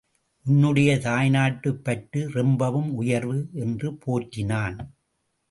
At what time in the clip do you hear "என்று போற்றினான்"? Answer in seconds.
3.53-4.77